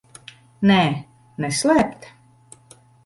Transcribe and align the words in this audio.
Nē? 0.71 0.77
Neslēpt? 1.45 2.09